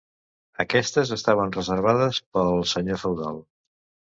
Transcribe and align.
Aquestes 0.63 1.11
estaven 1.17 1.53
reservades 1.57 2.23
pel 2.39 2.67
senyor 2.73 3.03
feudal. 3.07 3.39